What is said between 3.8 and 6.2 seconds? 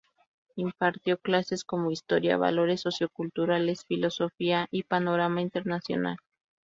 filosofía y panorama internacional.